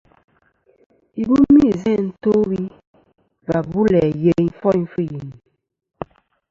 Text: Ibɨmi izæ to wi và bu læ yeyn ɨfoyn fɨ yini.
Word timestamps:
Ibɨmi 1.21 1.61
izæ 1.71 1.93
to 2.21 2.31
wi 2.47 2.61
và 3.47 3.57
bu 3.69 3.81
læ 3.93 4.01
yeyn 4.23 4.45
ɨfoyn 4.53 4.83
fɨ 4.91 4.99
yini. 5.09 5.35